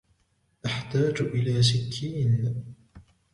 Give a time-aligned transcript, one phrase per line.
[0.65, 2.63] أحتاج الى سكين.